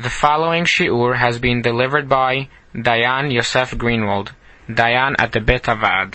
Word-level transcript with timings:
The 0.00 0.08
following 0.08 0.64
shiur 0.64 1.16
has 1.16 1.38
been 1.38 1.60
delivered 1.60 2.08
by 2.08 2.48
Dayan 2.74 3.30
Yosef 3.30 3.72
Greenwald, 3.72 4.30
Dayan 4.66 5.14
at 5.18 5.32
the 5.32 5.40
Bet 5.40 5.64
Avad. 5.64 6.14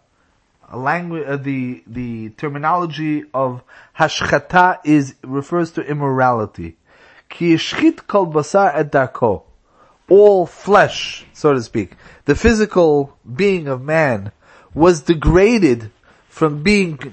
a 0.71 0.79
language, 0.79 1.27
uh, 1.27 1.37
the 1.37 1.83
the 1.87 2.31
terminology 2.31 3.25
of 3.35 3.63
hashchata 3.99 4.79
is 4.85 5.15
refers 5.23 5.73
to 5.73 5.83
immorality. 5.83 6.77
Ki 7.29 7.55
yishchit 7.55 8.07
kol 8.07 8.27
basar 8.27 8.73
et 8.75 8.91
darko. 8.91 9.43
All 10.09 10.47
flesh, 10.47 11.27
so 11.35 11.53
to 11.53 11.63
speak, 11.63 11.93
the 12.25 12.35
physical 12.35 13.19
being 13.31 13.69
of 13.69 13.83
man 13.83 14.33
was 14.73 15.03
degraded 15.03 15.91
from 16.29 16.63
being 16.63 17.13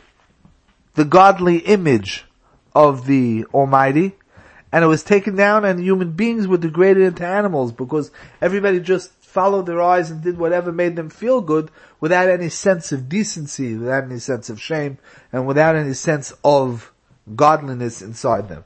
the 0.94 1.04
godly 1.04 1.58
image 1.58 2.26
of 2.74 3.06
the 3.06 3.46
Almighty, 3.54 4.16
and 4.76 4.84
it 4.84 4.88
was 4.88 5.06
taken 5.06 5.38
down 5.38 5.64
and 5.64 5.80
human 5.80 6.12
beings 6.12 6.50
were 6.50 6.58
degraded 6.58 7.04
into 7.04 7.26
animals 7.26 7.72
because 7.72 8.12
everybody 8.42 8.82
just 8.82 9.10
followed 9.24 9.68
their 9.68 9.82
eyes 9.82 10.12
and 10.12 10.22
did 10.22 10.38
whatever 10.38 10.70
made 10.70 10.98
them 10.98 11.10
feel 11.10 11.40
good 11.40 11.72
without 12.02 12.28
any 12.28 12.50
sense 12.50 12.92
of 12.92 13.08
decency, 13.08 13.78
without 13.78 14.04
any 14.04 14.20
sense 14.20 14.50
of 14.50 14.60
shame, 14.60 14.98
and 15.32 15.48
without 15.48 15.78
any 15.78 15.94
sense 15.94 16.34
of 16.44 16.92
godliness 17.38 18.02
inside 18.02 18.50
them. 18.50 18.66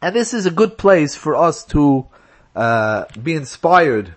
And 0.00 0.16
this 0.16 0.32
is 0.32 0.46
a 0.46 0.50
good 0.50 0.78
place 0.78 1.14
for 1.14 1.36
us 1.36 1.62
to 1.66 2.06
uh, 2.54 3.04
be 3.22 3.34
inspired 3.34 4.14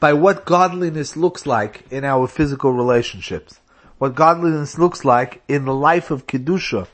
by 0.00 0.12
what 0.12 0.44
godliness 0.44 1.16
looks 1.16 1.46
like 1.46 1.90
in 1.90 2.04
our 2.04 2.26
physical 2.26 2.74
relationships. 2.74 3.58
What 3.96 4.14
godliness 4.14 4.76
looks 4.76 5.02
like 5.02 5.42
in 5.48 5.64
the 5.64 5.74
life 5.74 6.10
of 6.10 6.26
Kedusha 6.26 6.88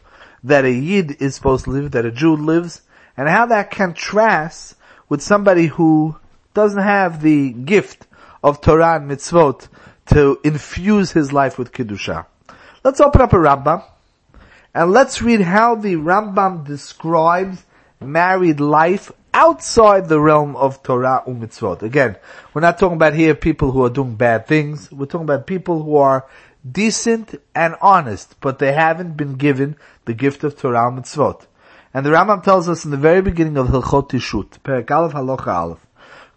that 0.47 0.65
a 0.65 0.71
Yid 0.71 1.21
is 1.21 1.35
supposed 1.35 1.65
to 1.65 1.71
live, 1.71 1.91
that 1.91 2.07
a 2.07 2.11
Jew 2.11 2.37
lives, 2.37 2.83
and 3.17 3.29
how 3.29 3.47
that 3.47 3.71
contrasts 3.71 4.77
with 5.09 5.21
somebody 5.21 5.67
who 5.67 6.17
doesn't 6.55 6.83
have 6.83 7.21
the 7.21 7.53
gift 7.53 8.07
of 8.43 8.61
Torah 8.61 8.97
and 8.97 9.11
mitzvot 9.11 9.69
to 10.07 10.39
infuse 10.45 11.11
his 11.13 11.33
life 11.33 11.59
with 11.59 11.73
Kedusha. 11.73 12.27
Let's 12.85 13.01
open 13.01 13.21
up 13.23 13.33
a 13.33 13.37
Rambam 13.37 13.83
and 14.73 14.93
let's 14.93 15.21
read 15.21 15.41
how 15.41 15.75
the 15.75 15.97
Rambam 15.97 16.65
describes 16.65 17.65
married 18.01 18.61
life 18.61 19.11
outside 19.35 20.09
the 20.09 20.21
realm 20.21 20.55
of 20.55 20.83
Torah 20.83 21.25
and 21.27 21.43
mitzvot. 21.43 21.83
Again, 21.83 22.17
we're 22.55 22.61
not 22.61 22.79
talking 22.79 22.97
about 22.97 23.15
here 23.15 23.35
people 23.35 23.73
who 23.73 23.85
are 23.85 23.91
doing 23.91 24.15
bad 24.15 24.47
things. 24.47 24.93
We're 24.93 25.07
talking 25.07 25.25
about 25.25 25.47
people 25.47 25.83
who 25.83 25.97
are 25.97 26.25
decent 26.73 27.35
and 27.55 27.77
honest, 27.81 28.37
but 28.41 28.59
they 28.59 28.73
haven't 28.73 29.17
been 29.17 29.35
given 29.35 29.77
the 30.05 30.15
gift 30.15 30.45
of 30.45 30.59
Torah 30.59 30.89
and 30.89 30.99
mitzvot. 30.99 31.47
And 31.95 32.05
the 32.05 32.11
Rambam 32.11 32.43
tells 32.43 32.69
us 32.69 32.85
in 32.85 32.91
the 32.91 32.97
very 32.97 33.23
beginning 33.23 33.57
of 33.57 33.69
Hilchot 33.69 34.11
Ishut, 34.11 34.59
Perek 34.61 34.91
Aleph 34.91 35.13
Halacha 35.13 35.47
Aleph, 35.47 35.87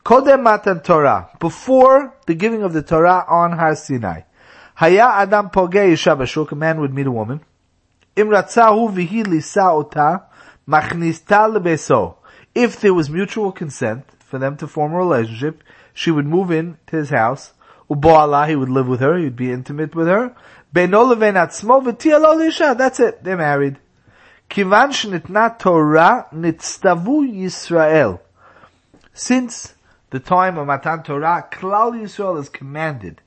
Kodem 0.05 0.43
Matan 0.43 0.81
Torah, 0.81 1.29
before 1.39 2.15
the 2.25 2.33
giving 2.33 2.63
of 2.63 2.73
the 2.73 2.81
Torah 2.81 3.25
on 3.27 3.53
Har 3.53 3.75
Sinai, 3.75 4.21
Haya 4.75 5.09
Adam 5.15 5.49
Pogei 5.49 5.91
Yisha 5.91 6.51
a 6.51 6.55
man 6.55 6.79
would 6.79 6.93
meet 6.93 7.07
a 7.07 7.11
woman, 7.11 7.41
Imratzahu 8.15 8.93
Vihi 8.93 9.27
Lisa 9.27 9.63
Ota, 9.63 10.23
Machnista 10.67 11.53
Lebeso. 11.53 12.15
If 12.55 12.79
there 12.79 12.93
was 12.93 13.09
mutual 13.09 13.51
consent 13.51 14.05
for 14.19 14.39
them 14.39 14.55
to 14.57 14.67
form 14.67 14.93
a 14.93 14.97
relationship, 14.97 15.63
she 15.93 16.11
would 16.11 16.25
move 16.25 16.51
in 16.51 16.77
to 16.87 16.95
his 16.97 17.09
house, 17.09 17.53
Ubo'ala, 17.89 18.47
he 18.47 18.55
would 18.55 18.69
live 18.69 18.87
with 18.87 18.99
her, 18.99 19.17
he 19.17 19.23
would 19.23 19.35
be 19.35 19.51
intimate 19.51 19.95
with 19.95 20.07
her. 20.07 20.35
That's 20.71 21.63
it. 22.99 23.23
They're 23.23 23.37
married. 23.37 23.79
Kivan 24.49 24.89
shnitna 24.91 25.57
Torah 25.57 26.27
nitztavu 26.31 27.27
Yisrael. 27.27 28.19
Since 29.13 29.73
the 30.11 30.19
time 30.19 30.57
of 30.57 30.67
Matan 30.67 31.01
Torah, 31.03 31.47
Klal 31.51 31.93
Yisrael 31.99 32.39
is 32.39 32.49
commanded. 32.49 33.21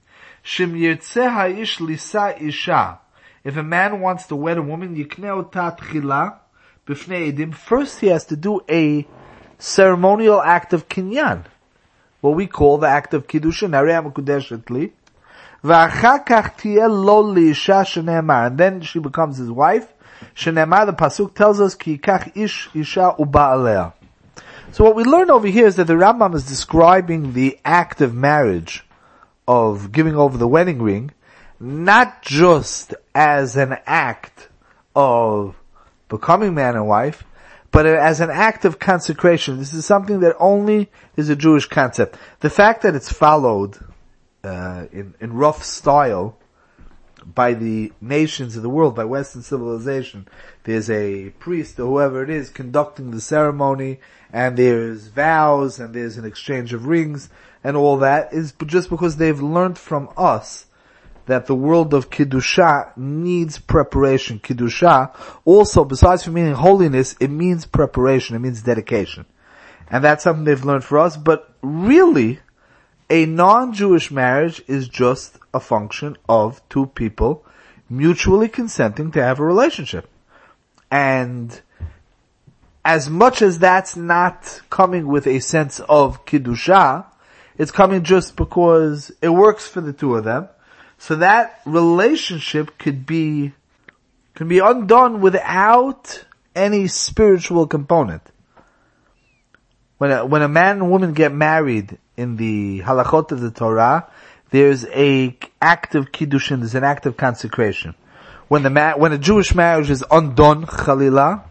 If 3.45 3.57
a 3.57 3.63
man 3.63 4.01
wants 4.01 4.27
to 4.27 4.37
wed 4.37 4.59
a 4.59 4.63
woman, 4.63 4.97
edim. 6.89 7.55
First 7.55 8.01
he 8.01 8.07
has 8.09 8.25
to 8.27 8.37
do 8.37 8.61
a 8.69 9.07
ceremonial 9.59 10.41
act 10.43 10.73
of 10.73 10.89
kinyan 10.89 11.45
what 12.23 12.35
we 12.37 12.47
call 12.47 12.79
the 12.79 12.87
act 12.87 13.13
of 13.15 13.27
Kiddushin. 13.27 13.75
And 18.47 18.59
then 18.59 18.81
she 18.81 18.99
becomes 18.99 19.37
his 19.37 19.51
wife. 19.51 19.93
Shenemar, 20.35 20.87
the 20.87 20.93
Pasuk 20.93 21.35
tells 21.35 21.61
us, 21.61 21.75
Ki 21.75 21.99
kach 21.99 22.35
ish 22.37 22.71
isha 22.75 23.17
uba'alea. 23.19 23.93
So 24.71 24.85
what 24.85 24.95
we 24.95 25.05
learn 25.05 25.31
over 25.31 25.49
here 25.49 25.67
is 25.67 25.77
that 25.77 25.89
the 25.89 25.95
Rambam 25.95 26.35
is 26.35 26.47
describing 26.47 27.33
the 27.33 27.59
act 27.65 28.01
of 28.01 28.15
marriage, 28.15 28.85
of 29.47 29.93
giving 29.93 30.17
over 30.17 30.39
the 30.39 30.49
wedding 30.49 30.81
ring, 30.81 31.11
not 31.59 32.23
just 32.23 32.95
as 33.15 33.57
an 33.57 33.77
act 33.85 34.49
of 34.95 35.57
becoming 36.09 36.55
man 36.55 36.77
and 36.77 36.87
wife, 36.87 37.25
but 37.73 37.87
as 37.87 38.21
an 38.21 38.31
act 38.31 38.65
of 38.65 38.79
consecration. 38.79 39.59
This 39.59 39.75
is 39.75 39.85
something 39.85 40.21
that 40.21 40.37
only 40.39 40.91
is 41.17 41.31
a 41.31 41.37
Jewish 41.37 41.67
concept. 41.67 42.17
The 42.41 42.51
fact 42.51 42.83
that 42.83 42.95
it's 42.95 43.11
followed 43.11 43.79
uh, 44.45 44.87
in, 44.93 45.15
in 45.21 45.33
rough 45.33 45.65
style 45.65 46.37
by 47.25 47.55
the 47.55 47.93
nations 48.01 48.57
of 48.57 48.63
the 48.63 48.69
world, 48.69 48.95
by 48.95 49.05
Western 49.05 49.43
civilization, 49.43 50.29
there's 50.65 50.91
a 50.91 51.31
priest 51.39 51.81
or 51.81 51.87
whoever 51.87 52.23
it 52.23 52.31
is 52.31 52.51
conducting 52.51 53.11
the 53.11 53.21
ceremony, 53.21 54.01
and 54.33 54.57
there's 54.57 55.09
vows, 55.09 55.81
and 55.81 55.95
there's 55.95 56.19
an 56.19 56.25
exchange 56.25 56.73
of 56.75 56.87
rings, 56.87 57.31
and 57.65 57.77
all 57.77 57.97
that 57.99 58.33
is 58.33 58.53
just 58.67 58.91
because 58.91 59.17
they've 59.17 59.41
learned 59.41 59.79
from 59.79 60.11
us 60.17 60.67
that 61.33 61.47
the 61.47 61.55
world 61.55 61.95
of 61.95 62.11
Kiddusha 62.11 62.95
needs 62.95 63.59
preparation. 63.59 64.39
Kiddusha 64.39 65.17
also, 65.47 65.83
besides 65.83 66.25
from 66.25 66.35
meaning 66.35 66.53
holiness, 66.53 67.17
it 67.21 67.31
means 67.31 67.65
preparation, 67.65 68.37
it 68.37 68.41
means 68.41 68.61
dedication. 68.61 69.25
And 69.89 70.05
that's 70.05 70.25
something 70.25 70.45
they've 70.45 70.63
learned 70.63 70.85
for 70.85 70.99
us, 70.99 71.17
but 71.17 71.55
really, 71.63 72.41
a 73.09 73.25
non-Jewish 73.25 74.11
marriage 74.11 74.63
is 74.67 74.89
just 74.89 75.39
a 75.55 75.61
function 75.61 76.19
of 76.29 76.61
two 76.69 76.85
people 76.87 77.47
mutually 77.89 78.49
consenting 78.49 79.11
to 79.13 79.23
have 79.23 79.41
a 79.41 79.45
relationship. 79.45 80.11
And 80.91 81.59
as 82.85 83.09
much 83.09 83.41
as 83.41 83.59
that's 83.59 83.97
not 83.97 84.61
coming 84.69 85.07
with 85.07 85.27
a 85.27 85.41
sense 85.41 85.81
of 85.81 86.27
Kiddusha, 86.27 87.07
it's 87.57 87.71
coming 87.71 88.03
just 88.03 88.37
because 88.37 89.11
it 89.23 89.31
works 89.31 89.67
for 89.67 89.81
the 89.81 89.95
two 89.95 90.15
of 90.17 90.25
them, 90.25 90.49
so 91.03 91.17
that 91.17 91.61
relationship 91.67 92.79
could 92.79 93.05
be, 93.05 93.53
can 94.37 94.47
be 94.47 94.61
undone 94.61 95.21
without 95.21 96.25
any 96.55 96.87
spiritual 96.87 97.67
component. 97.67 98.23
When 99.99 100.13
a, 100.13 100.25
when 100.25 100.43
a 100.43 100.49
man 100.49 100.77
and 100.77 100.93
woman 100.93 101.13
get 101.13 101.35
married 101.35 101.99
in 102.17 102.37
the 102.37 102.83
halachot 102.83 103.33
of 103.33 103.41
the 103.41 103.51
Torah, 103.51 104.09
there's 104.51 104.87
a 104.87 105.37
act 105.61 105.97
of 105.97 106.13
kiddushin, 106.13 106.61
there's 106.61 106.77
an 106.77 106.85
act 106.85 107.05
of 107.07 107.17
consecration. 107.17 107.97
When 108.47 108.63
the 108.63 108.71
ma- 108.71 108.95
when 108.95 109.13
a 109.13 109.19
Jewish 109.19 109.57
marriage 109.57 109.91
is 109.91 110.05
undone, 110.09 110.67
chalila, 110.67 111.43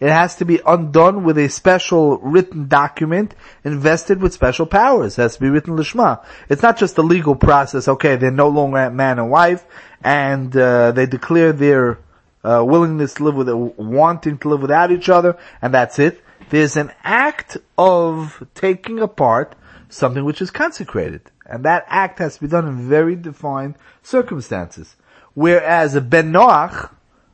It 0.00 0.10
has 0.10 0.36
to 0.36 0.44
be 0.44 0.60
undone 0.64 1.24
with 1.24 1.38
a 1.38 1.48
special 1.48 2.18
written 2.18 2.68
document 2.68 3.34
invested 3.64 4.20
with 4.20 4.32
special 4.32 4.64
powers. 4.64 5.18
It 5.18 5.22
has 5.22 5.34
to 5.34 5.40
be 5.40 5.48
written 5.48 5.76
lishma. 5.76 6.24
It's 6.48 6.62
not 6.62 6.78
just 6.78 6.98
a 6.98 7.02
legal 7.02 7.34
process. 7.34 7.88
Okay, 7.88 8.14
they're 8.14 8.30
no 8.30 8.48
longer 8.48 8.90
man 8.90 9.18
and 9.18 9.30
wife, 9.30 9.66
and 10.02 10.56
uh, 10.56 10.92
they 10.92 11.06
declare 11.06 11.52
their 11.52 11.98
uh, 12.44 12.62
willingness 12.64 13.14
to 13.14 13.24
live 13.24 13.34
with, 13.34 13.48
wanting 13.76 14.38
to 14.38 14.48
live 14.48 14.62
without 14.62 14.92
each 14.92 15.08
other, 15.08 15.36
and 15.60 15.74
that's 15.74 15.98
it. 15.98 16.22
There's 16.50 16.76
an 16.76 16.92
act 17.02 17.56
of 17.76 18.46
taking 18.54 19.00
apart 19.00 19.56
something 19.88 20.24
which 20.24 20.40
is 20.40 20.52
consecrated, 20.52 21.22
and 21.44 21.64
that 21.64 21.84
act 21.88 22.20
has 22.20 22.36
to 22.36 22.42
be 22.42 22.46
done 22.46 22.68
in 22.68 22.88
very 22.88 23.16
defined 23.16 23.74
circumstances. 24.02 24.96
Whereas 25.34 25.94
a 25.94 26.00
ben 26.00 26.32
Noach, 26.32 26.90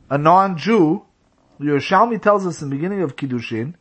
a 0.08 0.18
non-Jew, 0.18 1.04
Yerushalmi 1.60 2.20
tells 2.20 2.46
us 2.46 2.62
in 2.62 2.70
the 2.70 2.76
beginning 2.76 3.02
of 3.02 3.16
Kiddushin, 3.16 3.74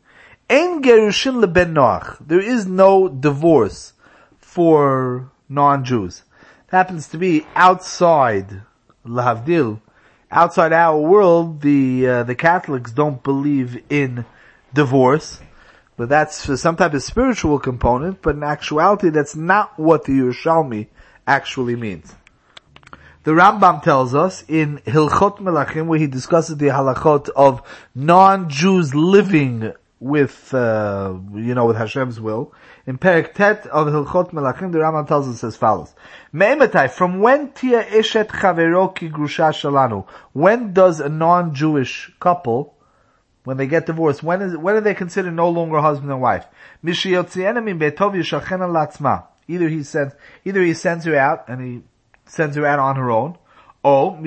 Ein 0.48 0.82
gerushin 0.82 1.40
leben 1.40 1.74
Noach. 1.74 2.18
There 2.24 2.40
is 2.40 2.66
no 2.66 3.08
divorce 3.08 3.94
for 4.38 5.30
non-Jews. 5.48 6.22
It 6.68 6.70
happens 6.70 7.08
to 7.08 7.18
be 7.18 7.46
outside 7.54 8.62
Lahavdil, 9.06 9.80
outside 10.30 10.72
our 10.72 10.98
world, 10.98 11.62
the 11.62 12.06
uh, 12.06 12.22
the 12.24 12.34
Catholics 12.34 12.92
don't 12.92 13.22
believe 13.22 13.82
in 13.90 14.24
divorce, 14.72 15.40
but 15.96 16.08
that's 16.08 16.44
for 16.44 16.56
some 16.56 16.76
type 16.76 16.94
of 16.94 17.02
spiritual 17.02 17.58
component. 17.58 18.22
But 18.22 18.36
in 18.36 18.42
actuality, 18.42 19.10
that's 19.10 19.36
not 19.36 19.78
what 19.78 20.04
the 20.04 20.12
Yerushalmi 20.12 20.88
actually 21.26 21.76
means. 21.76 22.14
The 23.24 23.30
Rambam 23.30 23.82
tells 23.82 24.14
us 24.14 24.44
in 24.48 24.82
Hilchot 24.84 25.38
Melachim, 25.38 25.86
where 25.86 25.98
he 25.98 26.06
discusses 26.06 26.58
the 26.58 26.66
halachot 26.66 27.30
of 27.30 27.62
non-Jews 27.94 28.94
living 28.94 29.72
with, 29.98 30.52
uh, 30.52 31.14
you 31.32 31.54
know, 31.54 31.64
with 31.64 31.78
Hashem's 31.78 32.20
will. 32.20 32.52
In 32.86 32.98
Perek 32.98 33.32
Tet 33.32 33.66
of 33.68 33.86
Hilchot 33.86 34.32
Melachim, 34.32 34.72
the 34.72 34.80
Rambam 34.80 35.08
tells 35.08 35.26
us 35.26 35.42
as 35.42 35.56
follows. 35.56 35.94
Me'emetai, 36.34 36.90
from 36.90 37.20
when 37.20 37.52
tia 37.52 37.82
eshet 37.84 38.28
chavero 38.28 38.94
ki 38.94 39.08
grusha 39.08 39.54
shalanu? 39.54 40.06
When 40.34 40.74
does 40.74 41.00
a 41.00 41.08
non-Jewish 41.08 42.12
couple, 42.20 42.74
when 43.44 43.56
they 43.56 43.66
get 43.66 43.86
divorced, 43.86 44.22
when 44.22 44.42
is, 44.42 44.54
when 44.54 44.74
are 44.74 44.82
they 44.82 44.92
considered 44.92 45.32
no 45.32 45.48
longer 45.48 45.80
husband 45.80 46.12
and 46.12 46.20
wife? 46.20 46.44
Mishiyotziena 46.84 47.64
min 47.64 47.78
beitov 47.78 48.12
yishachena 48.12 48.68
latzma. 48.68 49.28
Either 49.48 49.70
he 49.70 49.82
sends, 49.82 50.14
either 50.44 50.62
he 50.62 50.74
sends 50.74 51.06
her 51.06 51.16
out 51.16 51.48
and 51.48 51.62
he 51.62 51.82
sends 52.26 52.56
her 52.56 52.66
out 52.66 52.78
on 52.78 52.96
her 52.96 53.10
own, 53.10 53.36
or 53.82 54.18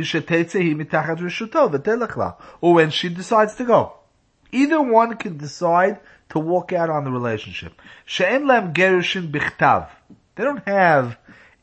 or 2.62 2.74
when 2.74 2.90
she 2.90 3.10
decides 3.10 3.56
to 3.56 3.66
go. 3.66 3.94
Either 4.52 4.82
one 4.82 5.18
can 5.18 5.38
decide 5.38 6.00
to 6.30 6.40
walk 6.40 6.74
out 6.74 6.90
on 6.90 7.04
the 7.04 7.12
relationship. 7.12 7.74
They 10.36 10.44
don't 10.44 10.68
have 10.68 11.18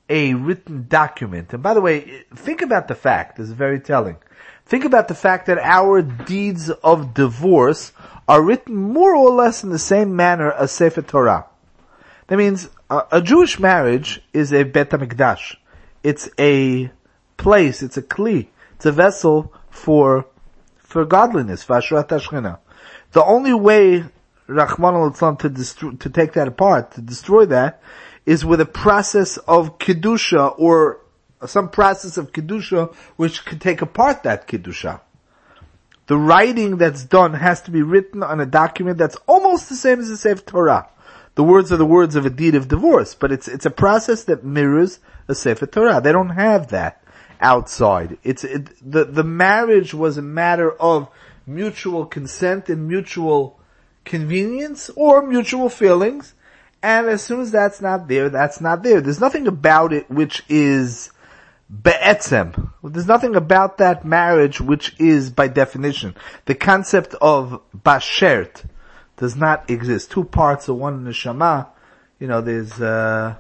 a 0.08 0.34
written 0.34 0.86
document. 0.88 1.52
And 1.52 1.62
by 1.62 1.74
the 1.74 1.80
way, 1.80 2.24
think 2.34 2.62
about 2.62 2.88
the 2.88 2.94
fact, 2.94 3.36
this 3.36 3.46
is 3.46 3.52
very 3.52 3.80
telling. 3.80 4.16
Think 4.66 4.84
about 4.84 5.08
the 5.08 5.14
fact 5.14 5.46
that 5.46 5.58
our 5.58 6.02
deeds 6.02 6.70
of 6.70 7.14
divorce 7.14 7.92
are 8.26 8.42
written 8.42 8.74
more 8.74 9.14
or 9.14 9.30
less 9.30 9.62
in 9.62 9.70
the 9.70 9.78
same 9.78 10.16
manner 10.16 10.50
as 10.52 10.72
Sefer 10.72 11.02
Torah. 11.02 11.46
That 12.26 12.38
means 12.38 12.68
a, 12.88 13.02
a 13.12 13.22
Jewish 13.22 13.58
marriage 13.58 14.20
is 14.32 14.52
a 14.52 14.62
Bet 14.64 14.90
HaMikdash. 14.90 15.56
It's 16.04 16.28
a 16.38 16.90
place, 17.38 17.82
it's 17.82 17.96
a 17.96 18.02
kli, 18.02 18.48
it's 18.76 18.84
a 18.84 18.92
vessel 18.92 19.52
for, 19.70 20.26
for 20.76 21.06
godliness, 21.06 21.64
Vashrat 21.64 22.08
Ashchina. 22.08 22.58
The 23.12 23.24
only 23.24 23.54
way, 23.54 24.04
Rahman 24.46 24.94
al 24.94 25.36
to 25.36 25.48
destroy, 25.48 25.92
to 25.92 26.10
take 26.10 26.34
that 26.34 26.46
apart, 26.46 26.92
to 26.92 27.00
destroy 27.00 27.46
that, 27.46 27.82
is 28.26 28.44
with 28.44 28.60
a 28.60 28.66
process 28.66 29.38
of 29.38 29.78
Kedusha 29.78 30.54
or 30.58 31.00
some 31.46 31.70
process 31.70 32.18
of 32.18 32.32
Kedusha 32.32 32.94
which 33.16 33.44
can 33.46 33.58
take 33.58 33.80
apart 33.80 34.24
that 34.24 34.46
Kedusha. 34.46 35.00
The 36.06 36.18
writing 36.18 36.76
that's 36.76 37.04
done 37.04 37.32
has 37.32 37.62
to 37.62 37.70
be 37.70 37.82
written 37.82 38.22
on 38.22 38.40
a 38.40 38.46
document 38.46 38.98
that's 38.98 39.16
almost 39.26 39.70
the 39.70 39.74
same 39.74 40.00
as 40.00 40.10
the 40.10 40.18
Sefer 40.18 40.42
Torah. 40.42 40.88
The 41.34 41.44
words 41.44 41.72
are 41.72 41.76
the 41.76 41.86
words 41.86 42.14
of 42.14 42.26
a 42.26 42.30
deed 42.30 42.54
of 42.54 42.68
divorce, 42.68 43.14
but 43.14 43.32
it's, 43.32 43.48
it's 43.48 43.66
a 43.66 43.70
process 43.70 44.24
that 44.24 44.44
mirrors 44.44 45.00
a 45.26 45.34
Sefer 45.34 45.66
Torah. 45.66 46.00
They 46.00 46.12
don't 46.12 46.30
have 46.30 46.68
that 46.68 47.02
outside. 47.40 48.18
It's, 48.22 48.44
it, 48.44 48.70
the, 48.80 49.04
the 49.04 49.24
marriage 49.24 49.92
was 49.92 50.16
a 50.16 50.22
matter 50.22 50.70
of 50.72 51.08
mutual 51.46 52.06
consent 52.06 52.68
and 52.68 52.86
mutual 52.86 53.58
convenience 54.04 54.90
or 54.94 55.26
mutual 55.26 55.68
feelings. 55.68 56.34
And 56.82 57.08
as 57.08 57.22
soon 57.22 57.40
as 57.40 57.50
that's 57.50 57.80
not 57.80 58.08
there, 58.08 58.28
that's 58.28 58.60
not 58.60 58.82
there. 58.82 59.00
There's 59.00 59.20
nothing 59.20 59.46
about 59.46 59.92
it 59.92 60.08
which 60.10 60.44
is 60.48 61.10
be'etzem. 61.82 62.70
There's 62.82 63.06
nothing 63.06 63.34
about 63.34 63.78
that 63.78 64.04
marriage 64.04 64.60
which 64.60 64.94
is 65.00 65.30
by 65.30 65.48
definition. 65.48 66.14
The 66.44 66.54
concept 66.54 67.14
of 67.20 67.60
bashert 67.76 68.64
does 69.16 69.36
not 69.36 69.68
exist. 69.70 70.10
Two 70.10 70.24
parts 70.24 70.68
of 70.68 70.76
one 70.76 71.04
neshama. 71.04 71.68
You 72.18 72.28
know, 72.28 72.40
there's, 72.40 72.80
uh, 72.80 73.36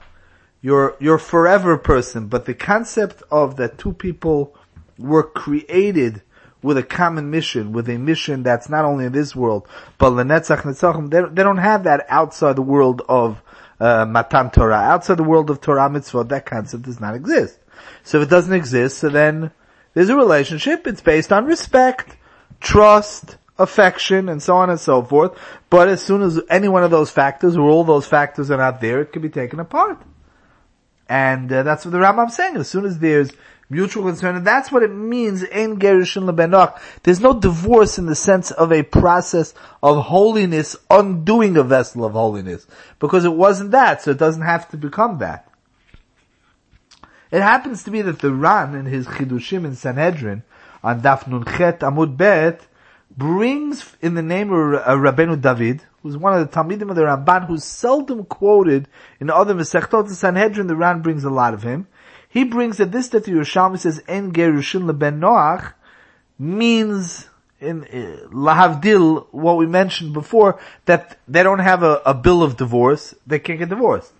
you're, 0.60 0.96
you're 0.98 1.18
forever 1.18 1.78
person, 1.78 2.28
but 2.28 2.44
the 2.44 2.54
concept 2.54 3.22
of 3.30 3.56
that 3.56 3.78
two 3.78 3.92
people 3.92 4.56
were 4.98 5.22
created 5.22 6.22
with 6.62 6.78
a 6.78 6.82
common 6.82 7.30
mission, 7.30 7.72
with 7.72 7.88
a 7.90 7.98
mission 7.98 8.42
that's 8.42 8.70
not 8.70 8.84
only 8.86 9.04
in 9.04 9.12
this 9.12 9.36
world, 9.36 9.68
but 9.98 10.10
lenetzach 10.10 10.62
netzachim, 10.62 11.10
they, 11.10 11.20
they 11.20 11.42
don't 11.42 11.58
have 11.58 11.84
that 11.84 12.06
outside 12.08 12.56
the 12.56 12.62
world 12.62 13.02
of 13.08 13.42
uh, 13.78 14.06
Matan 14.06 14.50
Torah. 14.50 14.76
Outside 14.76 15.18
the 15.18 15.24
world 15.24 15.50
of 15.50 15.60
Torah 15.60 15.90
mitzvah, 15.90 16.24
that 16.24 16.46
concept 16.46 16.84
does 16.84 17.00
not 17.00 17.14
exist. 17.14 17.58
So 18.02 18.18
if 18.18 18.28
it 18.28 18.30
doesn't 18.30 18.54
exist, 18.54 18.98
so 18.98 19.10
then 19.10 19.50
there's 19.92 20.08
a 20.08 20.16
relationship, 20.16 20.86
it's 20.86 21.02
based 21.02 21.32
on 21.32 21.44
respect, 21.44 22.16
trust, 22.60 23.36
affection, 23.58 24.28
and 24.28 24.42
so 24.42 24.56
on 24.56 24.70
and 24.70 24.80
so 24.80 25.02
forth. 25.02 25.38
But 25.70 25.88
as 25.88 26.02
soon 26.02 26.22
as 26.22 26.40
any 26.48 26.68
one 26.68 26.84
of 26.84 26.90
those 26.90 27.10
factors, 27.10 27.56
or 27.56 27.68
all 27.68 27.84
those 27.84 28.06
factors 28.06 28.50
are 28.50 28.56
not 28.58 28.80
there, 28.80 29.00
it 29.00 29.12
can 29.12 29.22
be 29.22 29.28
taken 29.28 29.60
apart. 29.60 30.00
And 31.08 31.52
uh, 31.52 31.62
that's 31.62 31.84
what 31.84 31.92
the 31.92 31.98
Rambam's 31.98 32.34
saying. 32.34 32.56
As 32.56 32.68
soon 32.68 32.84
as 32.84 32.98
there's 32.98 33.30
mutual 33.68 34.04
concern, 34.04 34.36
and 34.36 34.46
that's 34.46 34.70
what 34.70 34.82
it 34.82 34.92
means 34.92 35.42
in 35.42 35.78
Gerushin 35.78 36.24
leben 36.24 36.50
Noach. 36.50 36.78
There's 37.02 37.20
no 37.20 37.38
divorce 37.38 37.98
in 37.98 38.06
the 38.06 38.14
sense 38.14 38.50
of 38.50 38.72
a 38.72 38.82
process 38.82 39.54
of 39.82 40.04
holiness 40.04 40.76
undoing 40.90 41.56
a 41.56 41.62
vessel 41.62 42.04
of 42.04 42.12
holiness. 42.12 42.66
Because 42.98 43.24
it 43.24 43.32
wasn't 43.32 43.72
that, 43.72 44.02
so 44.02 44.12
it 44.12 44.18
doesn't 44.18 44.42
have 44.42 44.68
to 44.70 44.76
become 44.76 45.18
that. 45.18 45.48
It 47.30 47.42
happens 47.42 47.82
to 47.84 47.90
be 47.90 48.00
that 48.02 48.20
the 48.20 48.32
Ran 48.32 48.74
in 48.74 48.86
his 48.86 49.06
Chidushim 49.06 49.64
in 49.64 49.74
Sanhedrin 49.74 50.44
on 50.82 51.00
Daf 51.00 51.26
Nun 51.26 51.44
Chet 51.44 51.80
Amud 51.80 52.16
Bet 52.16 52.66
brings 53.16 53.96
in 54.00 54.14
the 54.14 54.22
name 54.22 54.52
of 54.52 54.82
Rabbeinu 54.82 55.40
David, 55.40 55.82
who's 56.02 56.16
one 56.16 56.38
of 56.38 56.40
the 56.40 56.56
Talmidim 56.56 56.90
of 56.90 56.96
the 56.96 57.02
Ramban, 57.02 57.46
who's 57.46 57.64
seldom 57.64 58.24
quoted 58.24 58.88
in 59.20 59.30
other 59.30 59.54
Masechtot 59.54 60.08
the 60.08 60.14
Sanhedrin. 60.14 60.66
The 60.66 60.76
Ran 60.76 61.02
brings 61.02 61.24
a 61.24 61.30
lot 61.30 61.54
of 61.54 61.62
him. 61.62 61.86
He 62.28 62.44
brings 62.44 62.78
that 62.78 62.90
this 62.90 63.08
that 63.08 63.24
the 63.24 63.32
Yerushalmi 63.32 63.78
says 63.78 64.02
En 64.08 64.32
Gerushin 64.32 64.86
leben 64.86 65.20
Noach 65.20 65.74
means 66.38 67.28
in 67.60 67.84
uh, 67.84 68.28
Lahavdil 68.30 69.26
what 69.30 69.56
we 69.56 69.66
mentioned 69.66 70.12
before 70.12 70.58
that 70.86 71.18
they 71.28 71.42
don't 71.42 71.60
have 71.60 71.82
a, 71.82 72.02
a 72.04 72.12
bill 72.12 72.42
of 72.42 72.56
divorce. 72.56 73.14
They 73.26 73.38
can't 73.38 73.60
get 73.60 73.68
divorced. 73.68 74.12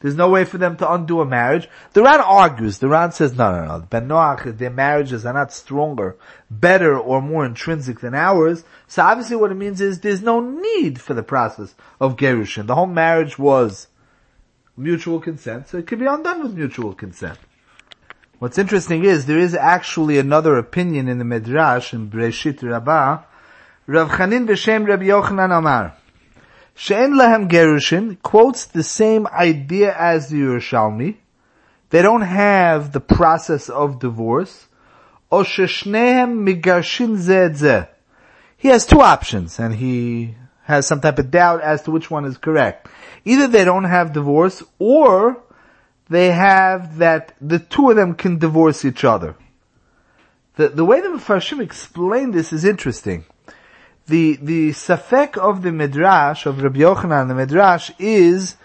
There's 0.00 0.16
no 0.16 0.30
way 0.30 0.44
for 0.44 0.56
them 0.56 0.76
to 0.78 0.90
undo 0.90 1.20
a 1.20 1.26
marriage. 1.26 1.68
The 1.92 2.02
Ran 2.02 2.20
argues. 2.20 2.78
The 2.78 2.88
Ran 2.88 3.12
says, 3.12 3.36
no, 3.36 3.52
no, 3.52 3.66
no. 3.66 3.80
Ben 3.80 4.08
Noach, 4.08 4.56
their 4.56 4.70
marriages 4.70 5.26
are 5.26 5.34
not 5.34 5.52
stronger, 5.52 6.16
better, 6.50 6.98
or 6.98 7.20
more 7.20 7.44
intrinsic 7.44 8.00
than 8.00 8.14
ours. 8.14 8.64
So 8.86 9.02
obviously 9.02 9.36
what 9.36 9.52
it 9.52 9.56
means 9.56 9.80
is 9.82 10.00
there's 10.00 10.22
no 10.22 10.40
need 10.40 11.00
for 11.00 11.12
the 11.12 11.22
process 11.22 11.74
of 12.00 12.16
Gerushin. 12.16 12.66
The 12.66 12.74
whole 12.74 12.86
marriage 12.86 13.38
was 13.38 13.88
mutual 14.74 15.20
consent, 15.20 15.68
so 15.68 15.76
it 15.76 15.86
could 15.86 15.98
be 15.98 16.06
undone 16.06 16.42
with 16.42 16.54
mutual 16.54 16.94
consent. 16.94 17.38
What's 18.38 18.56
interesting 18.56 19.04
is 19.04 19.26
there 19.26 19.38
is 19.38 19.54
actually 19.54 20.18
another 20.18 20.56
opinion 20.56 21.08
in 21.08 21.18
the 21.18 21.26
Midrash 21.26 21.92
in 21.92 22.10
Breshit 22.10 22.62
Rabbah. 22.62 23.24
Rav 23.86 24.08
Chanin 24.12 24.46
b'Shem 24.46 24.88
Rabbi 24.88 25.04
Yochanan 25.04 25.58
Amar. 25.58 25.94
She'en 26.74 27.12
lahem 27.12 27.48
gerushin 27.48 28.20
quotes 28.22 28.64
the 28.64 28.82
same 28.82 29.26
idea 29.26 29.94
as 29.96 30.28
the 30.28 30.40
Yerushalmi. 30.40 31.16
They 31.90 32.02
don't 32.02 32.22
have 32.22 32.92
the 32.92 33.00
process 33.00 33.68
of 33.68 33.98
divorce. 33.98 34.68
O 35.30 35.42
sheshnehem 35.42 36.46
migarshin 36.46 37.16
zeh 37.16 37.88
He 38.56 38.68
has 38.68 38.86
two 38.86 39.00
options 39.00 39.58
and 39.58 39.74
he 39.74 40.34
has 40.64 40.86
some 40.86 41.00
type 41.00 41.18
of 41.18 41.30
doubt 41.30 41.60
as 41.62 41.82
to 41.82 41.90
which 41.90 42.10
one 42.10 42.24
is 42.24 42.38
correct. 42.38 42.88
Either 43.24 43.46
they 43.46 43.64
don't 43.64 43.84
have 43.84 44.12
divorce 44.12 44.62
or 44.78 45.42
they 46.08 46.30
have 46.30 46.98
that 46.98 47.34
the 47.40 47.58
two 47.58 47.90
of 47.90 47.96
them 47.96 48.14
can 48.14 48.38
divorce 48.38 48.84
each 48.84 49.04
other. 49.04 49.36
The, 50.56 50.68
the 50.68 50.84
way 50.84 51.00
the 51.00 51.08
Mepharshim 51.08 51.60
explain 51.60 52.32
this 52.32 52.52
is 52.52 52.64
interesting. 52.64 53.24
The, 54.10 54.38
the 54.42 54.70
safek 54.70 55.38
of 55.38 55.62
the 55.62 55.70
Midrash, 55.70 56.44
of 56.44 56.60
Rabbi 56.60 56.80
Yochanan, 56.80 57.28
the 57.28 57.34
Midrash, 57.34 57.92
is, 58.00 58.56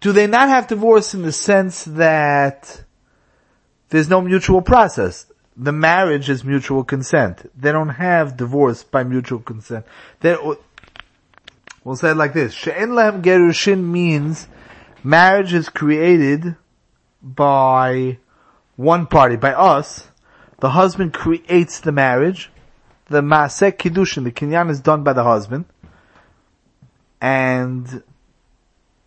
do 0.00 0.12
they 0.12 0.28
not 0.28 0.48
have 0.48 0.68
divorce 0.68 1.12
in 1.12 1.22
the 1.22 1.32
sense 1.32 1.84
that 1.86 2.84
there's 3.88 4.08
no 4.08 4.20
mutual 4.20 4.62
process? 4.62 5.26
The 5.56 5.72
marriage 5.72 6.30
is 6.30 6.44
mutual 6.44 6.84
consent. 6.84 7.50
They 7.60 7.72
don't 7.72 7.88
have 7.88 8.36
divorce 8.36 8.84
by 8.84 9.02
mutual 9.02 9.40
consent. 9.40 9.86
They, 10.20 10.36
we'll 11.82 11.96
say 11.96 12.12
it 12.12 12.16
like 12.16 12.32
this. 12.32 12.54
She'en 12.54 12.94
lehem 12.94 13.22
gerushin 13.22 13.82
means 13.82 14.46
marriage 15.02 15.52
is 15.52 15.68
created 15.68 16.54
by 17.20 18.18
one 18.76 19.06
party, 19.06 19.34
by 19.34 19.52
us. 19.52 20.06
The 20.60 20.70
husband 20.70 21.12
creates 21.12 21.80
the 21.80 21.90
marriage. 21.90 22.52
The 23.10 23.22
Maaseh 23.22 23.72
Kiddushin, 23.72 24.22
the 24.22 24.30
Kinyan 24.30 24.70
is 24.70 24.80
done 24.80 25.02
by 25.02 25.12
the 25.12 25.24
husband. 25.24 25.64
And 27.20 28.02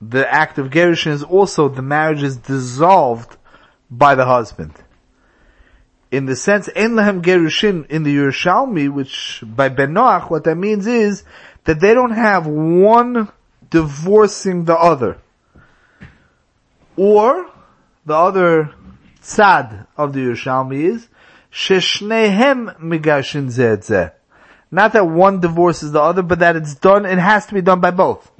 the 0.02 0.32
act 0.32 0.58
of 0.58 0.70
Gerushin 0.70 1.14
is 1.14 1.24
also, 1.24 1.70
the 1.70 1.82
marriage 1.82 2.22
is 2.22 2.36
dissolved 2.36 3.38
by 3.90 4.16
the 4.16 4.26
husband. 4.26 4.74
In 6.12 6.26
the 6.26 6.36
sense, 6.36 6.70
En 6.76 6.96
Lehem 6.96 7.22
Gerushin 7.22 7.88
in 7.88 8.04
the 8.04 8.16
Yerushalmi, 8.16 8.92
which 8.92 9.42
by 9.44 9.70
Ben 9.70 9.94
Noach, 9.94 10.30
what 10.30 10.44
that 10.44 10.56
means 10.56 10.86
is 10.86 11.24
that 11.64 11.80
they 11.80 11.94
don't 11.94 12.12
have 12.12 12.46
one 12.46 13.32
divorcing 13.70 14.66
the 14.66 14.78
other. 14.78 15.18
Or, 16.98 17.50
the 18.06 18.16
other 18.16 18.76
tzad 19.22 19.88
of 19.96 20.12
the 20.12 20.20
Yerushalmi 20.20 20.82
is, 20.82 21.08
sheshnehem 21.54 22.80
migarshin 22.80 23.48
zeh 23.48 24.12
Not 24.72 24.94
that 24.94 25.08
one 25.08 25.40
divorces 25.40 25.92
the 25.92 26.02
other, 26.02 26.24
but 26.24 26.40
that 26.40 26.56
it's 26.56 26.76
done, 26.76 27.06
it 27.06 27.20
has 27.20 27.46
to 27.48 27.54
be 27.54 27.62
done 27.62 27.80
by 27.80 27.92
both. 27.92 28.32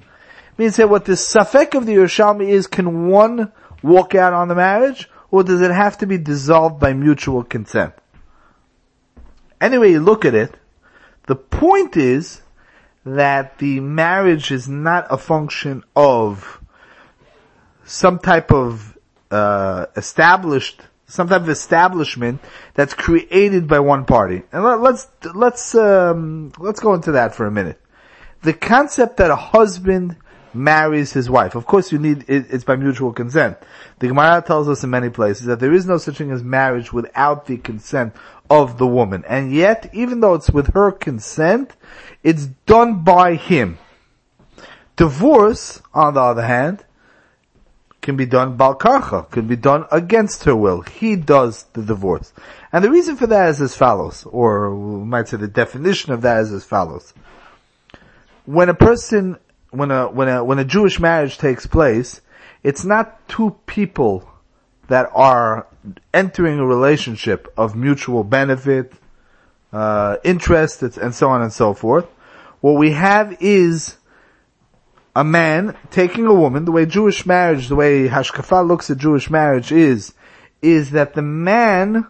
Means 0.58 0.76
that 0.78 0.90
what 0.90 1.06
the 1.06 1.14
safek 1.14 1.76
of 1.76 1.86
the 1.86 1.96
Yerushalmi 1.96 2.48
is, 2.48 2.68
can 2.68 3.08
one 3.08 3.52
walk 3.82 4.16
out 4.16 4.34
on 4.34 4.48
the 4.48 4.56
marriage, 4.56 5.10
or 5.32 5.44
does 5.44 5.62
it 5.62 5.72
have 5.72 5.98
to 6.00 6.08
be 6.08 6.18
dissolved 6.18 6.80
by 6.80 6.94
mutual 6.94 7.44
consent? 7.44 7.94
Anyway, 9.62 9.92
you 9.92 10.00
look 10.00 10.26
at 10.26 10.36
it, 10.36 10.56
the 11.28 11.36
point 11.36 11.98
is 11.98 12.42
that 13.06 13.58
the 13.60 13.80
marriage 13.80 14.52
is 14.52 14.68
not 14.68 15.08
a 15.10 15.18
function 15.18 15.84
of 15.96 16.62
some 17.84 18.20
type 18.20 18.52
of 18.52 18.98
uh, 19.32 19.88
established 19.96 20.82
some 21.14 21.30
type 21.30 21.44
of 21.44 21.50
establishment 21.50 22.42
that's 22.74 22.96
created 22.96 23.68
by 23.68 23.80
one 23.80 24.04
party. 24.04 24.42
And 24.52 24.64
let, 24.64 24.80
us 24.80 25.08
let's 25.36 25.76
um, 25.76 26.52
let's 26.58 26.80
go 26.80 26.96
into 26.96 27.12
that 27.12 27.36
for 27.36 27.46
a 27.46 27.52
minute. 27.52 27.80
The 28.42 28.54
concept 28.54 29.18
that 29.18 29.30
a 29.30 29.36
husband 29.36 30.18
marries 30.56 31.14
his 31.14 31.30
wife. 31.30 31.54
Of 31.54 31.68
course, 31.68 31.92
you 31.92 32.00
need 32.00 32.26
it, 32.28 32.48
it's 32.50 32.64
by 32.64 32.78
mutual 32.78 33.14
consent. 33.14 33.58
The 34.00 34.08
Gemara 34.08 34.42
tells 34.42 34.68
us 34.68 34.84
in 34.84 34.90
many 34.90 35.12
places 35.12 35.46
that 35.46 35.60
there 35.60 35.72
is 35.72 35.86
no 35.86 35.98
such 35.98 36.18
thing 36.18 36.32
as 36.32 36.44
marriage 36.44 36.92
without 36.92 37.46
the 37.46 37.58
consent 37.58 38.16
of 38.50 38.80
the 38.80 38.88
woman. 38.88 39.24
And 39.30 39.54
yet, 39.54 39.92
even 39.94 40.20
though 40.20 40.34
it's 40.34 40.50
with 40.50 40.74
her 40.74 40.92
consent, 40.92 41.76
it's 42.24 42.48
done 42.66 43.04
by 43.04 43.36
him. 43.36 43.78
Divorce, 44.96 45.80
on 45.94 46.16
the 46.16 46.22
other 46.22 46.46
hand, 46.46 46.84
can 48.04 48.16
be 48.16 48.26
done 48.28 48.58
balkarcha, 48.58 49.32
can 49.32 49.48
be 49.48 49.56
done 49.56 49.86
against 49.92 50.44
her 50.44 50.56
will. 50.56 50.82
He 50.82 51.16
does 51.16 51.64
the 51.74 51.82
divorce. 51.82 52.32
And 52.72 52.84
the 52.84 52.92
reason 52.92 53.16
for 53.16 53.26
that 53.28 53.50
is 53.50 53.62
as 53.62 53.76
follows, 53.76 54.26
or 54.26 54.76
we 54.76 55.06
might 55.06 55.30
say 55.30 55.38
the 55.38 55.48
definition 55.48 56.14
of 56.14 56.22
that 56.22 56.42
is 56.42 56.52
as 56.52 56.64
follows. 56.64 57.14
When 58.46 58.70
a 58.70 58.74
person, 58.74 59.38
when 59.72 59.90
a, 59.90 60.08
when 60.10 60.28
a, 60.28 60.44
when 60.44 60.60
a 60.60 60.66
Jewish 60.66 61.00
marriage 61.00 61.38
takes 61.38 61.66
place, 61.66 62.22
it's 62.62 62.84
not 62.84 63.28
two 63.28 63.56
people 63.66 64.30
that 64.90 65.10
are 65.14 65.66
entering 66.14 66.60
a 66.60 66.66
relationship 66.66 67.52
of 67.58 67.76
mutual 67.76 68.24
benefit, 68.24 68.94
uh, 69.72 70.18
interest, 70.24 70.84
and 70.84 71.16
so 71.16 71.30
on 71.30 71.42
and 71.42 71.54
so 71.54 71.74
forth. 71.74 72.06
What 72.60 72.74
we 72.74 72.92
have 72.92 73.38
is 73.42 73.98
a 75.16 75.24
man 75.24 75.78
taking 75.92 76.26
a 76.26 76.34
woman, 76.34 76.66
the 76.66 76.72
way 76.72 76.86
Jewish 76.86 77.26
marriage, 77.26 77.68
the 77.68 77.76
way 77.76 78.08
Hashkafa 78.08 78.68
looks 78.68 78.90
at 78.90 78.98
Jewish 78.98 79.30
marriage 79.30 79.72
is, 79.72 80.14
is 80.62 80.92
that 80.92 81.14
the 81.14 81.22
man 81.22 82.08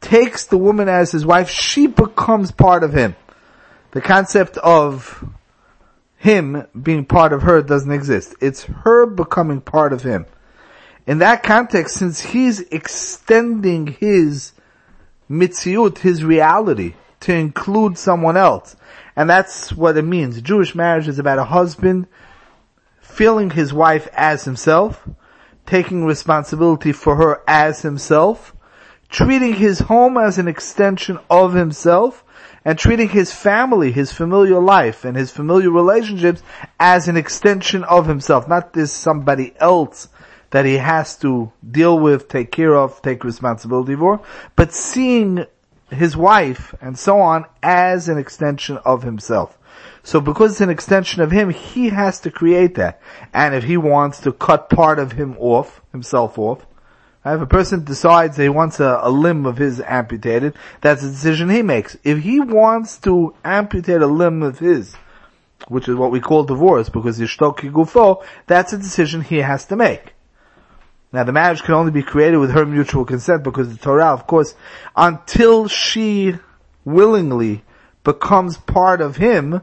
takes 0.00 0.46
the 0.46 0.58
woman 0.58 0.88
as 0.88 1.12
his 1.12 1.24
wife, 1.24 1.48
she 1.48 1.86
becomes 1.86 2.50
part 2.50 2.82
of 2.82 2.92
him. 2.92 3.14
The 3.92 4.00
concept 4.00 4.56
of 4.58 5.24
him 6.16 6.66
being 6.80 7.04
part 7.04 7.32
of 7.32 7.42
her 7.42 7.62
doesn't 7.62 7.90
exist. 7.90 8.34
It's 8.40 8.64
her 8.64 9.06
becoming 9.06 9.60
part 9.60 9.92
of 9.92 10.02
him. 10.02 10.26
In 11.06 11.18
that 11.18 11.42
context, 11.42 11.96
since 11.96 12.20
he's 12.20 12.60
extending 12.60 13.86
his 13.86 14.52
mitziut, 15.30 15.98
his 15.98 16.24
reality, 16.24 16.94
to 17.22 17.34
include 17.34 17.96
someone 17.98 18.36
else, 18.36 18.76
and 19.16 19.28
that's 19.28 19.72
what 19.72 19.96
it 19.96 20.02
means. 20.02 20.40
Jewish 20.42 20.74
marriage 20.74 21.08
is 21.08 21.18
about 21.18 21.38
a 21.38 21.44
husband 21.44 22.06
feeling 23.00 23.50
his 23.50 23.72
wife 23.72 24.08
as 24.12 24.44
himself, 24.44 25.08
taking 25.66 26.04
responsibility 26.04 26.92
for 26.92 27.16
her 27.16 27.42
as 27.46 27.82
himself, 27.82 28.54
treating 29.08 29.54
his 29.54 29.80
home 29.80 30.16
as 30.16 30.38
an 30.38 30.48
extension 30.48 31.18
of 31.28 31.54
himself, 31.54 32.24
and 32.64 32.78
treating 32.78 33.08
his 33.08 33.32
family, 33.32 33.92
his 33.92 34.12
familial 34.12 34.62
life, 34.62 35.04
and 35.04 35.16
his 35.16 35.30
familial 35.30 35.72
relationships 35.72 36.42
as 36.78 37.08
an 37.08 37.16
extension 37.16 37.84
of 37.84 38.06
himself, 38.06 38.48
not 38.48 38.72
this 38.72 38.92
somebody 38.92 39.52
else 39.58 40.08
that 40.50 40.64
he 40.64 40.76
has 40.76 41.16
to 41.16 41.50
deal 41.70 41.98
with, 41.98 42.28
take 42.28 42.52
care 42.52 42.76
of, 42.76 43.00
take 43.02 43.24
responsibility 43.24 43.96
for, 43.96 44.20
but 44.54 44.72
seeing 44.72 45.44
his 45.94 46.16
wife 46.16 46.74
and 46.80 46.98
so 46.98 47.20
on 47.20 47.46
as 47.62 48.08
an 48.08 48.18
extension 48.18 48.78
of 48.78 49.02
himself. 49.02 49.58
So 50.02 50.20
because 50.20 50.52
it's 50.52 50.60
an 50.60 50.70
extension 50.70 51.22
of 51.22 51.30
him, 51.30 51.50
he 51.50 51.90
has 51.90 52.20
to 52.20 52.30
create 52.30 52.74
that. 52.74 53.00
And 53.32 53.54
if 53.54 53.64
he 53.64 53.76
wants 53.76 54.20
to 54.20 54.32
cut 54.32 54.68
part 54.68 54.98
of 54.98 55.12
him 55.12 55.36
off, 55.38 55.80
himself 55.92 56.38
off, 56.38 56.66
if 57.24 57.40
a 57.40 57.46
person 57.46 57.84
decides 57.84 58.36
he 58.36 58.48
wants 58.48 58.80
a, 58.80 58.98
a, 59.02 59.10
limb 59.10 59.46
of 59.46 59.56
his 59.56 59.80
amputated, 59.80 60.54
that's 60.80 61.04
a 61.04 61.10
decision 61.10 61.50
he 61.50 61.62
makes. 61.62 61.96
If 62.02 62.18
he 62.18 62.40
wants 62.40 62.98
to 62.98 63.34
amputate 63.44 64.02
a 64.02 64.08
limb 64.08 64.42
of 64.42 64.58
his, 64.58 64.96
which 65.68 65.88
is 65.88 65.94
what 65.94 66.10
we 66.10 66.18
call 66.18 66.42
divorce, 66.42 66.88
because 66.88 67.20
ishto 67.20 67.56
kigufo, 67.56 68.24
that's 68.48 68.72
a 68.72 68.78
decision 68.78 69.20
he 69.20 69.38
has 69.38 69.64
to 69.66 69.76
make. 69.76 70.14
Now 71.12 71.24
the 71.24 71.32
marriage 71.32 71.62
can 71.62 71.74
only 71.74 71.92
be 71.92 72.02
created 72.02 72.38
with 72.38 72.52
her 72.52 72.64
mutual 72.64 73.04
consent 73.04 73.42
because 73.42 73.68
the 73.68 73.82
Torah, 73.82 74.12
of 74.12 74.26
course, 74.26 74.54
until 74.96 75.68
she 75.68 76.36
willingly 76.84 77.64
becomes 78.02 78.56
part 78.56 79.00
of 79.00 79.16
him, 79.16 79.60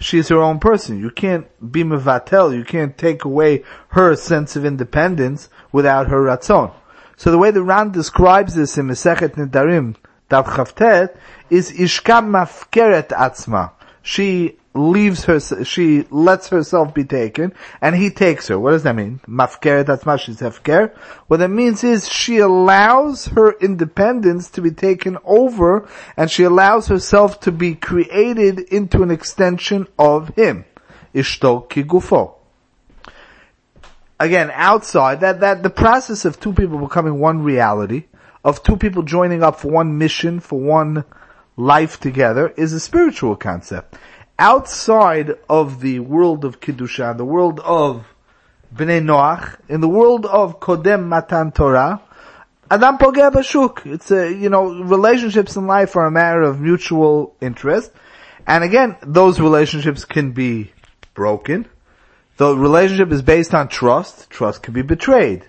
she's 0.00 0.28
her 0.28 0.38
own 0.42 0.58
person. 0.58 0.98
You 0.98 1.10
can't 1.10 1.46
be 1.72 1.84
mevatel, 1.84 2.56
you 2.56 2.64
can't 2.64 2.98
take 2.98 3.24
away 3.24 3.64
her 3.88 4.16
sense 4.16 4.56
of 4.56 4.64
independence 4.64 5.48
without 5.70 6.08
her 6.08 6.22
ratzon. 6.22 6.72
So 7.16 7.30
the 7.30 7.38
way 7.38 7.50
the 7.50 7.62
Ran 7.62 7.92
describes 7.92 8.54
this 8.54 8.78
in 8.78 8.86
Mesechet 8.86 9.34
Nedarim, 9.36 9.96
Dav 10.28 10.46
Chavtet, 10.46 11.16
is 11.50 11.72
Ishka 11.72 12.22
mafkeret 12.22 13.08
atzma. 13.08 13.72
She 14.02 14.58
leaves 14.78 15.24
her, 15.24 15.40
she 15.64 16.04
lets 16.10 16.48
herself 16.48 16.94
be 16.94 17.04
taken, 17.04 17.52
and 17.80 17.96
he 17.96 18.10
takes 18.10 18.48
her. 18.48 18.58
What 18.58 18.70
does 18.70 18.84
that 18.84 18.96
mean? 18.96 19.20
Mafker, 19.26 19.84
that's 19.84 20.22
she's 20.22 20.40
hefker. 20.40 20.96
What 21.26 21.38
that 21.38 21.50
means 21.50 21.84
is 21.84 22.08
she 22.08 22.38
allows 22.38 23.26
her 23.26 23.52
independence 23.58 24.50
to 24.50 24.62
be 24.62 24.70
taken 24.70 25.18
over, 25.24 25.88
and 26.16 26.30
she 26.30 26.44
allows 26.44 26.88
herself 26.88 27.40
to 27.40 27.52
be 27.52 27.74
created 27.74 28.60
into 28.60 29.02
an 29.02 29.10
extension 29.10 29.86
of 29.98 30.28
him. 30.36 30.64
Ishto 31.14 31.68
kigufo. 31.68 32.34
Again, 34.20 34.50
outside, 34.52 35.20
that, 35.20 35.40
that, 35.40 35.62
the 35.62 35.70
process 35.70 36.24
of 36.24 36.40
two 36.40 36.52
people 36.52 36.78
becoming 36.78 37.20
one 37.20 37.42
reality, 37.42 38.06
of 38.44 38.62
two 38.62 38.76
people 38.76 39.02
joining 39.02 39.42
up 39.42 39.60
for 39.60 39.70
one 39.70 39.98
mission, 39.98 40.40
for 40.40 40.58
one 40.58 41.04
life 41.56 42.00
together, 42.00 42.48
is 42.56 42.72
a 42.72 42.80
spiritual 42.80 43.36
concept 43.36 43.96
outside 44.38 45.32
of 45.48 45.80
the 45.80 46.00
world 46.00 46.44
of 46.44 46.60
Kiddushin, 46.60 47.16
the 47.16 47.24
world 47.24 47.60
of 47.60 48.06
Bnei 48.74 49.02
Noach, 49.02 49.58
in 49.68 49.80
the 49.80 49.88
world 49.88 50.26
of 50.26 50.60
Kodem 50.60 51.06
Matan 51.06 51.52
Torah, 51.52 52.00
Adam 52.70 52.98
Pogeh 52.98 53.32
Bashuk. 53.32 53.86
It's 53.86 54.10
a, 54.10 54.30
you 54.30 54.50
know, 54.50 54.82
relationships 54.82 55.56
in 55.56 55.66
life 55.66 55.96
are 55.96 56.06
a 56.06 56.10
matter 56.10 56.42
of 56.42 56.60
mutual 56.60 57.34
interest. 57.40 57.90
And 58.46 58.62
again, 58.62 58.96
those 59.02 59.40
relationships 59.40 60.04
can 60.04 60.32
be 60.32 60.72
broken. 61.14 61.66
The 62.36 62.54
relationship 62.54 63.10
is 63.10 63.22
based 63.22 63.54
on 63.54 63.68
trust. 63.68 64.30
Trust 64.30 64.62
can 64.62 64.74
be 64.74 64.82
betrayed. 64.82 65.44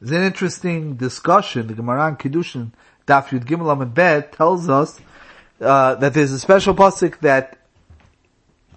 There's 0.00 0.12
an 0.12 0.22
interesting 0.22 0.96
discussion. 0.96 1.66
The 1.66 1.74
Gemara 1.74 2.08
in 2.08 2.16
Kiddushin, 2.16 2.72
Daf 3.06 3.28
Yud 3.28 3.44
Gimel 3.46 3.94
Bet 3.94 4.32
tells 4.32 4.68
us 4.68 5.00
uh, 5.60 5.94
that 5.96 6.14
there's 6.14 6.32
a 6.32 6.38
special 6.38 6.74
pasuk 6.74 7.18
that 7.20 7.58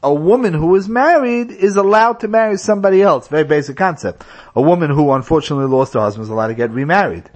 a 0.02 0.14
woman 0.14 0.54
who 0.54 0.76
is 0.76 0.88
married 0.88 1.52
is 1.52 1.76
allowed 1.76 2.22
to 2.22 2.28
marry 2.28 2.58
somebody 2.58 3.02
else. 3.02 3.28
Very 3.28 3.44
basic 3.44 3.76
concept. 3.76 4.24
A 4.56 4.62
woman 4.62 4.90
who 4.90 5.12
unfortunately 5.12 5.68
lost 5.68 5.94
her 5.94 6.00
husband 6.00 6.24
is 6.24 6.30
allowed 6.30 6.48
to 6.48 6.54
get 6.54 6.72
remarried. 6.72 7.30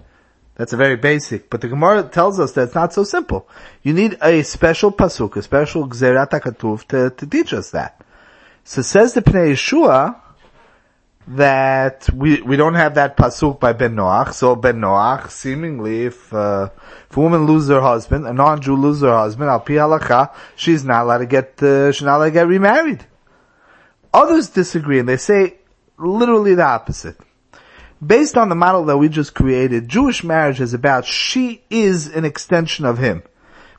That's 0.55 0.71
a 0.71 0.77
very 0.77 0.95
basic, 0.95 1.49
but 1.49 1.61
the 1.61 1.67
Gemara 1.67 2.03
tells 2.03 2.39
us 2.39 2.51
that 2.53 2.63
it's 2.63 2.75
not 2.75 2.93
so 2.93 3.03
simple. 3.03 3.49
You 3.81 3.93
need 3.93 4.17
a 4.21 4.43
special 4.43 4.91
pasuk, 4.91 5.35
a 5.35 5.41
special 5.41 5.89
gzerat 5.89 6.87
to, 6.87 7.09
to 7.09 7.27
teach 7.27 7.53
us 7.53 7.71
that. 7.71 7.99
So 8.63 8.81
says 8.81 9.13
the 9.13 9.21
Pnei 9.21 9.53
Yehoshua 9.53 10.22
that 11.27 12.09
we 12.13 12.41
we 12.41 12.55
don't 12.55 12.75
have 12.75 12.95
that 12.95 13.15
pasuk 13.17 13.59
by 13.59 13.73
Ben 13.73 13.95
Noach. 13.95 14.33
So 14.33 14.55
Ben 14.55 14.79
Noach, 14.79 15.29
seemingly, 15.29 16.05
if 16.05 16.33
uh, 16.33 16.69
if 17.09 17.17
a 17.17 17.19
woman 17.19 17.45
loses 17.45 17.69
her 17.69 17.81
husband, 17.81 18.27
a 18.27 18.33
non-Jew 18.33 18.75
loses 18.75 19.03
her 19.03 19.15
husband, 19.15 19.49
al 19.49 19.59
pi 19.59 19.73
halacha, 19.73 20.33
she's 20.55 20.83
not 20.83 21.03
allowed 21.03 21.19
to 21.19 21.25
get 21.25 21.61
uh, 21.63 21.91
she's 21.91 22.03
not 22.05 22.17
allowed 22.17 22.25
to 22.25 22.31
get 22.31 22.47
remarried. 22.47 23.05
Others 24.13 24.49
disagree 24.49 24.99
and 24.99 25.09
they 25.09 25.17
say 25.17 25.55
literally 25.97 26.55
the 26.55 26.63
opposite 26.63 27.17
based 28.05 28.37
on 28.37 28.49
the 28.49 28.55
model 28.55 28.85
that 28.85 28.97
we 28.97 29.09
just 29.09 29.33
created, 29.33 29.87
Jewish 29.87 30.23
marriage 30.23 30.59
is 30.59 30.73
about 30.73 31.05
she 31.05 31.63
is 31.69 32.07
an 32.07 32.25
extension 32.25 32.85
of 32.85 32.97
him. 32.97 33.23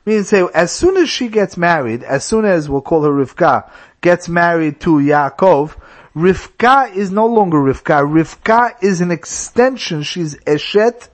Meaning 0.05 0.23
say, 0.23 0.47
as 0.53 0.71
soon 0.71 0.97
as 0.97 1.09
she 1.09 1.29
gets 1.29 1.57
married, 1.57 2.03
as 2.03 2.23
soon 2.23 2.45
as 2.45 2.69
we'll 2.69 2.81
call 2.81 3.03
her 3.03 3.09
Rivka, 3.09 3.69
gets 4.01 4.29
married 4.29 4.79
to 4.81 4.97
Yaakov, 4.97 5.75
Rivka 6.15 6.95
is 6.95 7.11
no 7.11 7.27
longer 7.27 7.57
Rivka. 7.57 8.05
Rivka 8.09 8.81
is 8.81 9.01
an 9.01 9.11
extension. 9.11 10.03
She's 10.03 10.35
Eshet 10.35 11.09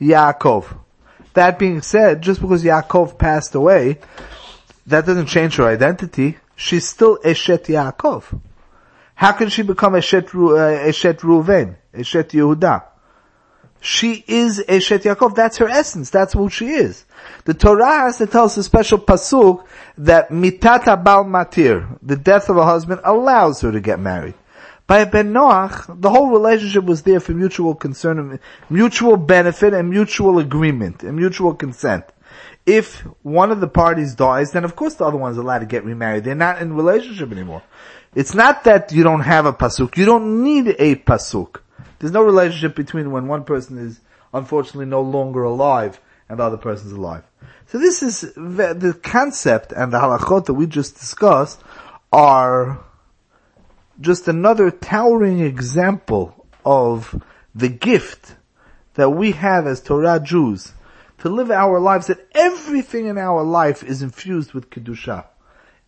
Yaakov. 0.00 0.78
That 1.34 1.58
being 1.58 1.82
said, 1.82 2.22
just 2.22 2.40
because 2.40 2.62
Yaakov 2.62 3.18
passed 3.18 3.54
away, 3.54 3.98
that 4.86 5.06
doesn't 5.06 5.26
change 5.26 5.56
her 5.56 5.64
identity. 5.64 6.38
She's 6.54 6.86
still 6.86 7.18
Eshet 7.18 7.66
Yaakov. 7.66 8.40
How 9.16 9.32
can 9.32 9.48
she 9.48 9.62
become 9.62 9.94
Eshet, 9.94 10.28
uh, 10.28 10.88
Eshet 10.88 11.20
Ruven? 11.20 11.76
Eshet 11.92 12.30
Yehuda. 12.30 12.84
She 13.80 14.24
is 14.26 14.62
Eshet 14.68 15.02
Yaakov. 15.02 15.34
That's 15.34 15.56
her 15.58 15.68
essence. 15.68 16.10
That's 16.10 16.34
who 16.34 16.50
she 16.50 16.68
is. 16.68 17.06
The 17.44 17.54
Torah 17.54 18.00
has 18.00 18.18
to 18.18 18.26
tell 18.26 18.44
us 18.44 18.56
a 18.56 18.62
special 18.62 18.98
pasuk 18.98 19.64
that 19.98 20.28
mitata 20.28 21.02
bal 21.02 21.24
matir, 21.24 21.98
the 22.02 22.16
death 22.16 22.48
of 22.50 22.58
a 22.58 22.64
husband, 22.64 23.00
allows 23.04 23.62
her 23.62 23.72
to 23.72 23.80
get 23.80 23.98
married. 23.98 24.34
By 24.86 25.04
Ben 25.04 25.32
Noach, 25.32 26.00
the 26.00 26.10
whole 26.10 26.30
relationship 26.30 26.84
was 26.84 27.02
there 27.02 27.20
for 27.20 27.32
mutual 27.32 27.74
concern, 27.74 28.40
mutual 28.68 29.16
benefit, 29.16 29.72
and 29.72 29.88
mutual 29.88 30.38
agreement, 30.40 31.04
and 31.04 31.16
mutual 31.16 31.54
consent. 31.54 32.04
If 32.66 32.98
one 33.22 33.52
of 33.52 33.60
the 33.60 33.68
parties 33.68 34.14
dies, 34.14 34.50
then 34.52 34.64
of 34.64 34.76
course 34.76 34.94
the 34.94 35.04
other 35.04 35.16
one's 35.16 35.38
allowed 35.38 35.60
to 35.60 35.66
get 35.66 35.84
remarried. 35.84 36.24
They're 36.24 36.34
not 36.34 36.60
in 36.60 36.74
relationship 36.74 37.30
anymore. 37.32 37.62
It's 38.14 38.34
not 38.34 38.64
that 38.64 38.92
you 38.92 39.04
don't 39.04 39.20
have 39.20 39.46
a 39.46 39.52
pasuk. 39.52 39.96
You 39.96 40.04
don't 40.04 40.42
need 40.42 40.74
a 40.78 40.96
pasuk. 40.96 41.60
There's 42.00 42.12
no 42.12 42.22
relationship 42.22 42.74
between 42.74 43.12
when 43.12 43.28
one 43.28 43.44
person 43.44 43.78
is 43.78 44.00
unfortunately 44.34 44.86
no 44.86 45.02
longer 45.02 45.44
alive 45.44 46.00
and 46.28 46.38
the 46.38 46.42
other 46.42 46.56
person's 46.56 46.92
alive. 46.92 47.24
So 47.66 47.78
this 47.78 48.02
is 48.02 48.22
the 48.34 48.98
concept 49.02 49.72
and 49.72 49.92
the 49.92 49.98
halachot 49.98 50.46
that 50.46 50.54
we 50.54 50.66
just 50.66 50.98
discussed 50.98 51.62
are 52.10 52.82
just 54.00 54.28
another 54.28 54.70
towering 54.70 55.40
example 55.40 56.46
of 56.64 57.22
the 57.54 57.68
gift 57.68 58.34
that 58.94 59.10
we 59.10 59.32
have 59.32 59.66
as 59.66 59.80
Torah 59.80 60.20
Jews 60.20 60.72
to 61.18 61.28
live 61.28 61.50
our 61.50 61.78
lives 61.78 62.06
that 62.06 62.26
everything 62.34 63.06
in 63.06 63.18
our 63.18 63.42
life 63.42 63.82
is 63.82 64.00
infused 64.02 64.54
with 64.54 64.70
Kedusha. 64.70 65.26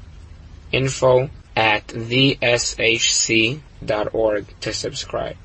info 0.72 1.30
at 1.54 1.86
theshc.org 1.86 3.60
to 4.60 4.72
subscribe. 4.72 5.36